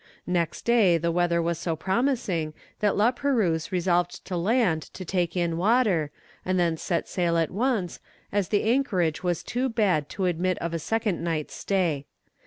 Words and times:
Next 0.25 0.63
day 0.65 0.97
the 0.97 1.11
weather 1.11 1.43
was 1.43 1.59
so 1.59 1.75
promising 1.75 2.55
that 2.79 2.95
La 2.95 3.11
Perouse 3.11 3.71
resolved 3.71 4.25
to 4.25 4.35
land 4.35 4.81
to 4.95 5.05
take 5.05 5.37
in 5.37 5.57
water, 5.57 6.09
and 6.43 6.59
then 6.59 6.75
set 6.75 7.07
sail 7.07 7.37
at 7.37 7.51
once, 7.51 7.99
as 8.31 8.47
the 8.49 8.63
anchorage 8.63 9.21
was 9.21 9.43
too 9.43 9.69
bad 9.69 10.09
to 10.09 10.25
admit 10.25 10.57
of 10.57 10.73
a 10.73 10.79
second 10.79 11.23
night's 11.23 11.53
stay. 11.53 12.07